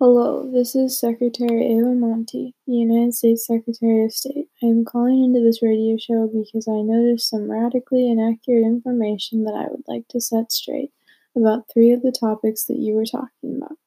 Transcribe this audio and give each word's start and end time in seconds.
Hello, 0.00 0.50
this 0.52 0.74
is 0.74 0.98
Secretary 0.98 1.72
Eva 1.72 1.94
Monti, 1.94 2.54
the 2.66 2.74
United 2.74 3.14
States 3.14 3.46
Secretary 3.46 4.04
of 4.04 4.12
State. 4.12 4.48
I 4.62 4.66
am 4.66 4.84
calling 4.84 5.24
into 5.24 5.40
this 5.40 5.62
radio 5.62 5.96
show 5.96 6.26
because 6.26 6.68
I 6.68 6.82
noticed 6.82 7.30
some 7.30 7.50
radically 7.50 8.10
inaccurate 8.10 8.66
information 8.66 9.44
that 9.44 9.54
I 9.54 9.70
would 9.70 9.84
like 9.88 10.08
to 10.08 10.20
set 10.20 10.52
straight 10.52 10.92
about 11.36 11.68
three 11.72 11.92
of 11.92 12.02
the 12.02 12.12
topics 12.12 12.64
that 12.64 12.78
you 12.78 12.94
were 12.94 13.06
talking 13.06 13.56
about. 13.56 13.78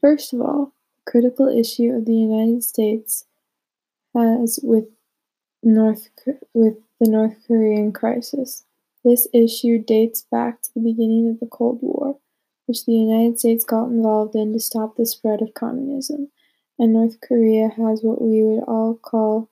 First 0.00 0.32
of 0.32 0.40
all, 0.40 0.72
the 1.04 1.10
critical 1.10 1.46
issue 1.46 1.92
of 1.92 2.06
the 2.06 2.16
United 2.16 2.64
States 2.64 3.24
has 4.14 4.58
with 4.62 4.86
North 5.62 6.08
with 6.54 6.78
the 7.00 7.08
North 7.08 7.36
Korean 7.46 7.92
crisis. 7.92 8.64
This 9.04 9.28
issue 9.32 9.78
dates 9.78 10.26
back 10.30 10.62
to 10.62 10.70
the 10.74 10.80
beginning 10.80 11.28
of 11.28 11.38
the 11.40 11.46
Cold 11.46 11.78
War 11.80 12.07
which 12.68 12.84
the 12.84 12.92
United 12.92 13.38
States 13.38 13.64
got 13.64 13.86
involved 13.86 14.34
in 14.36 14.52
to 14.52 14.60
stop 14.60 14.96
the 14.96 15.06
spread 15.06 15.40
of 15.40 15.54
communism, 15.54 16.28
and 16.78 16.92
North 16.92 17.18
Korea 17.20 17.70
has 17.70 18.02
what 18.02 18.20
we 18.20 18.42
would 18.42 18.62
all 18.64 18.94
call 18.94 19.48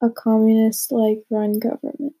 a 0.00 0.08
communist 0.08 0.92
like 0.92 1.24
run 1.28 1.58
government. 1.58 2.14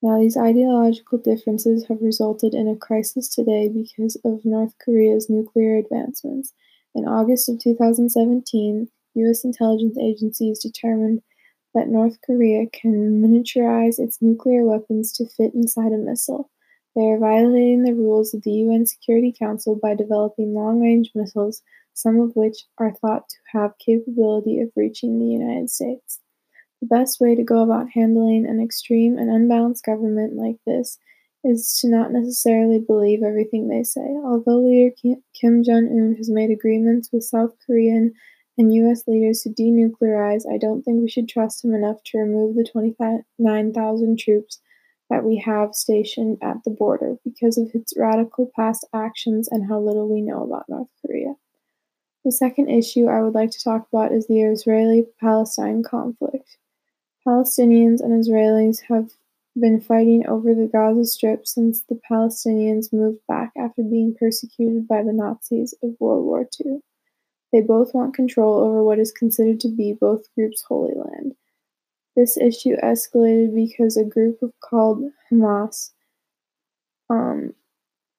Now, 0.00 0.20
these 0.20 0.36
ideological 0.36 1.18
differences 1.18 1.86
have 1.88 2.02
resulted 2.02 2.54
in 2.54 2.68
a 2.68 2.76
crisis 2.76 3.28
today 3.28 3.68
because 3.68 4.16
of 4.24 4.44
North 4.44 4.74
Korea's 4.78 5.28
nuclear 5.28 5.76
advancements. 5.76 6.52
In 6.94 7.08
August 7.08 7.48
of 7.48 7.58
2017, 7.58 8.88
U.S. 9.14 9.44
intelligence 9.44 9.96
agencies 9.98 10.60
determined 10.60 11.22
that 11.74 11.88
North 11.88 12.18
Korea 12.24 12.66
can 12.68 13.20
miniaturize 13.22 13.98
its 13.98 14.22
nuclear 14.22 14.64
weapons 14.64 15.12
to 15.14 15.26
fit 15.26 15.54
inside 15.54 15.92
a 15.92 15.98
missile. 15.98 16.50
They 16.94 17.06
are 17.06 17.18
violating 17.18 17.82
the 17.82 17.94
rules 17.94 18.34
of 18.34 18.42
the 18.42 18.52
UN 18.52 18.86
Security 18.86 19.34
Council 19.36 19.74
by 19.74 19.94
developing 19.94 20.54
long-range 20.54 21.10
missiles, 21.14 21.62
some 21.92 22.20
of 22.20 22.36
which 22.36 22.64
are 22.78 22.92
thought 22.92 23.28
to 23.28 23.36
have 23.52 23.78
capability 23.78 24.60
of 24.60 24.70
reaching 24.76 25.18
the 25.18 25.26
United 25.26 25.70
States. 25.70 26.20
The 26.80 26.86
best 26.86 27.20
way 27.20 27.34
to 27.34 27.42
go 27.42 27.62
about 27.62 27.90
handling 27.90 28.46
an 28.46 28.60
extreme 28.60 29.18
and 29.18 29.30
unbalanced 29.30 29.84
government 29.84 30.34
like 30.36 30.58
this 30.66 30.98
is 31.42 31.78
to 31.80 31.88
not 31.88 32.12
necessarily 32.12 32.78
believe 32.78 33.22
everything 33.22 33.68
they 33.68 33.82
say. 33.82 34.00
Although 34.24 34.60
leader 34.60 34.94
Kim 35.40 35.62
Jong 35.64 35.88
un 35.88 36.14
has 36.16 36.30
made 36.30 36.50
agreements 36.50 37.10
with 37.12 37.24
South 37.24 37.54
Korean 37.66 38.14
and 38.56 38.74
US 38.74 39.06
leaders 39.06 39.42
to 39.42 39.50
denuclearize, 39.50 40.44
I 40.50 40.58
don't 40.58 40.82
think 40.82 41.00
we 41.00 41.08
should 41.08 41.28
trust 41.28 41.64
him 41.64 41.74
enough 41.74 42.02
to 42.04 42.18
remove 42.18 42.54
the 42.54 42.64
29,000 42.64 44.18
troops 44.18 44.60
that 45.10 45.24
we 45.24 45.36
have 45.38 45.74
stationed 45.74 46.38
at 46.42 46.64
the 46.64 46.70
border 46.70 47.16
because 47.24 47.58
of 47.58 47.70
its 47.74 47.94
radical 47.96 48.50
past 48.56 48.86
actions 48.94 49.48
and 49.48 49.68
how 49.68 49.78
little 49.78 50.08
we 50.08 50.20
know 50.20 50.42
about 50.42 50.68
North 50.68 50.88
Korea. 51.04 51.34
The 52.24 52.32
second 52.32 52.70
issue 52.70 53.06
I 53.06 53.20
would 53.20 53.34
like 53.34 53.50
to 53.50 53.62
talk 53.62 53.86
about 53.92 54.12
is 54.12 54.26
the 54.26 54.40
Israeli 54.40 55.06
Palestine 55.20 55.82
conflict. 55.82 56.56
Palestinians 57.26 58.00
and 58.00 58.12
Israelis 58.12 58.80
have 58.88 59.10
been 59.58 59.80
fighting 59.80 60.26
over 60.26 60.54
the 60.54 60.66
Gaza 60.66 61.04
Strip 61.04 61.46
since 61.46 61.82
the 61.82 62.00
Palestinians 62.10 62.92
moved 62.92 63.20
back 63.28 63.52
after 63.56 63.82
being 63.82 64.14
persecuted 64.18 64.88
by 64.88 65.02
the 65.02 65.12
Nazis 65.12 65.74
of 65.82 65.96
World 66.00 66.24
War 66.24 66.48
II. 66.64 66.80
They 67.52 67.60
both 67.60 67.94
want 67.94 68.14
control 68.14 68.58
over 68.64 68.82
what 68.82 68.98
is 68.98 69.12
considered 69.12 69.60
to 69.60 69.68
be 69.68 69.92
both 69.92 70.34
groups' 70.34 70.64
holy 70.66 70.94
land. 70.94 71.34
This 72.16 72.36
issue 72.36 72.76
escalated 72.76 73.54
because 73.54 73.96
a 73.96 74.04
group 74.04 74.38
called 74.60 75.02
Hamas 75.30 75.90
um, 77.10 77.54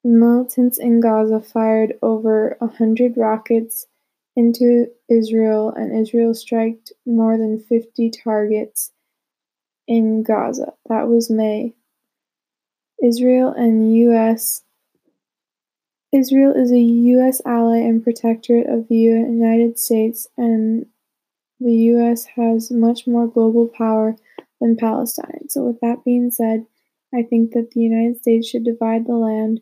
militants 0.04 0.78
in 0.78 1.00
Gaza 1.00 1.40
fired 1.40 1.94
over 2.02 2.56
a 2.60 2.66
hundred 2.66 3.16
rockets 3.16 3.86
into 4.36 4.88
Israel, 5.08 5.70
and 5.70 5.96
Israel 5.96 6.34
struck 6.34 6.74
more 7.06 7.38
than 7.38 7.58
50 7.58 8.10
targets 8.10 8.92
in 9.88 10.22
Gaza. 10.22 10.74
That 10.88 11.08
was 11.08 11.30
May. 11.30 11.74
Israel 13.02 13.52
and 13.56 13.94
U.S. 13.96 14.62
Israel 16.12 16.52
is 16.52 16.70
a 16.70 16.78
U.S. 16.78 17.40
ally 17.44 17.78
and 17.78 18.02
protectorate 18.02 18.68
of 18.68 18.88
the 18.88 18.96
United 18.96 19.78
States 19.78 20.28
and 20.36 20.86
the 21.60 21.74
US 21.94 22.24
has 22.36 22.70
much 22.70 23.06
more 23.06 23.26
global 23.26 23.68
power 23.68 24.16
than 24.60 24.76
Palestine. 24.76 25.48
So, 25.48 25.64
with 25.64 25.80
that 25.80 26.04
being 26.04 26.30
said, 26.30 26.66
I 27.14 27.22
think 27.22 27.52
that 27.52 27.70
the 27.70 27.80
United 27.80 28.18
States 28.20 28.48
should 28.48 28.64
divide 28.64 29.06
the 29.06 29.14
land 29.14 29.60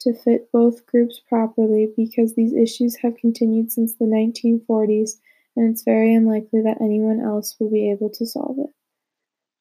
to 0.00 0.12
fit 0.12 0.52
both 0.52 0.86
groups 0.86 1.20
properly 1.28 1.92
because 1.96 2.34
these 2.34 2.52
issues 2.52 2.96
have 2.96 3.16
continued 3.16 3.72
since 3.72 3.94
the 3.94 4.04
1940s 4.04 5.18
and 5.56 5.70
it's 5.70 5.82
very 5.82 6.14
unlikely 6.14 6.62
that 6.62 6.80
anyone 6.80 7.20
else 7.20 7.56
will 7.58 7.70
be 7.70 7.90
able 7.90 8.10
to 8.10 8.26
solve 8.26 8.58
it. 8.58 8.70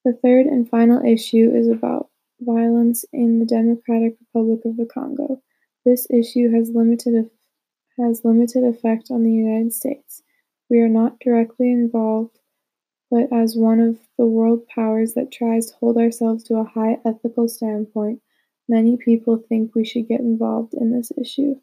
The 0.03 0.13
third 0.13 0.47
and 0.47 0.67
final 0.69 1.03
issue 1.05 1.51
is 1.53 1.67
about 1.67 2.09
violence 2.41 3.05
in 3.13 3.40
the 3.40 3.45
Democratic 3.45 4.17
Republic 4.19 4.61
of 4.66 4.75
the 4.75 4.85
Congo. 4.85 5.41
This 5.85 6.07
issue 6.09 6.51
has 6.51 6.72
limited 6.73 7.29
has 7.97 8.25
limited 8.25 8.63
effect 8.63 9.11
on 9.11 9.23
the 9.23 9.31
United 9.31 9.72
States. 9.72 10.22
We 10.69 10.79
are 10.79 10.90
not 10.90 11.19
directly 11.19 11.72
involved, 11.72 12.40
but 13.12 13.31
as 13.31 13.56
one 13.56 13.79
of 13.79 14.00
the 14.18 14.25
world 14.25 14.68
powers 14.68 15.13
that 15.13 15.31
tries 15.31 15.68
to 15.68 15.75
hold 15.75 15.97
ourselves 15.97 16.44
to 16.46 16.57
a 16.57 16.63
high 16.63 17.00
ethical 17.06 17.47
standpoint, 17.47 18.22
many 18.68 18.97
people 18.97 19.38
think 19.38 19.75
we 19.75 19.85
should 19.85 20.07
get 20.07 20.19
involved 20.19 20.73
in 20.73 20.91
this 20.91 21.12
issue. 21.19 21.59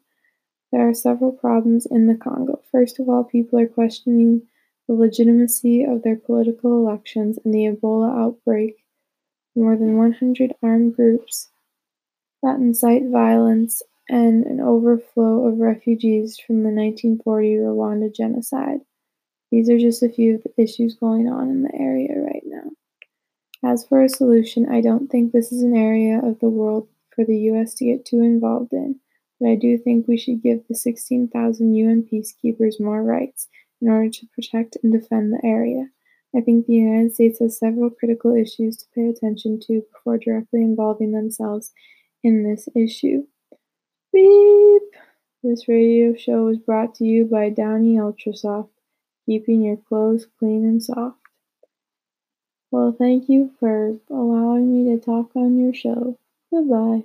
There 0.71 0.87
are 0.87 0.93
several 0.93 1.33
problems 1.33 1.85
in 1.85 2.07
the 2.07 2.15
Congo. 2.15 2.61
First 2.71 2.99
of 2.99 3.09
all, 3.09 3.25
people 3.25 3.59
are 3.59 3.67
questioning 3.67 4.47
the 4.87 4.93
legitimacy 4.93 5.83
of 5.83 6.03
their 6.03 6.15
political 6.15 6.77
elections 6.77 7.37
and 7.43 7.53
the 7.53 7.65
Ebola 7.65 8.17
outbreak. 8.17 8.85
More 9.55 9.75
than 9.75 9.97
100 9.97 10.53
armed 10.63 10.95
groups 10.95 11.49
that 12.41 12.55
incite 12.55 13.09
violence 13.09 13.83
and 14.07 14.45
an 14.45 14.61
overflow 14.61 15.47
of 15.47 15.59
refugees 15.59 16.39
from 16.39 16.63
the 16.63 16.69
1940 16.69 17.55
Rwanda 17.57 18.13
genocide. 18.13 18.81
These 19.51 19.69
are 19.69 19.77
just 19.77 20.01
a 20.01 20.09
few 20.09 20.35
of 20.35 20.43
the 20.43 20.53
issues 20.57 20.95
going 20.95 21.27
on 21.27 21.49
in 21.49 21.63
the 21.63 21.75
area 21.75 22.17
right 22.17 22.43
now. 22.45 22.71
As 23.63 23.85
for 23.85 24.01
a 24.01 24.09
solution, 24.09 24.67
I 24.69 24.79
don't 24.79 25.09
think 25.09 25.31
this 25.31 25.51
is 25.51 25.61
an 25.61 25.75
area 25.75 26.19
of 26.23 26.39
the 26.39 26.49
world 26.49 26.87
for 27.13 27.25
the 27.25 27.37
US 27.51 27.73
to 27.75 27.85
get 27.85 28.05
too 28.05 28.21
involved 28.21 28.71
in, 28.71 28.99
but 29.39 29.49
I 29.49 29.55
do 29.55 29.77
think 29.77 30.07
we 30.07 30.17
should 30.17 30.41
give 30.41 30.65
the 30.67 30.75
16,000 30.75 31.75
UN 31.75 32.03
peacekeepers 32.03 32.79
more 32.79 33.03
rights 33.03 33.49
in 33.81 33.89
order 33.89 34.09
to 34.09 34.27
protect 34.33 34.77
and 34.83 34.93
defend 34.93 35.33
the 35.33 35.45
area. 35.45 35.89
I 36.33 36.39
think 36.39 36.65
the 36.65 36.75
United 36.75 37.13
States 37.13 37.39
has 37.39 37.59
several 37.59 37.89
critical 37.89 38.33
issues 38.33 38.77
to 38.77 38.85
pay 38.95 39.09
attention 39.09 39.59
to 39.67 39.83
before 39.91 40.17
directly 40.17 40.61
involving 40.61 41.11
themselves 41.11 41.73
in 42.23 42.43
this 42.43 42.69
issue. 42.73 43.23
Beep! 44.13 44.83
This 45.43 45.67
radio 45.67 46.15
show 46.15 46.45
was 46.45 46.57
brought 46.57 46.95
to 46.95 47.03
you 47.03 47.25
by 47.25 47.49
Downy 47.49 47.95
Ultrasoft 47.97 48.69
keeping 49.25 49.61
your 49.63 49.77
clothes 49.77 50.27
clean 50.39 50.65
and 50.65 50.83
soft. 50.83 51.19
Well, 52.71 52.91
thank 52.91 53.29
you 53.29 53.51
for 53.59 53.99
allowing 54.09 54.73
me 54.73 54.91
to 54.91 54.99
talk 54.99 55.35
on 55.35 55.59
your 55.59 55.75
show. 55.75 56.17
Goodbye. 56.49 57.03